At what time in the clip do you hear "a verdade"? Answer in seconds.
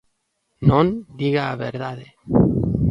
1.47-2.07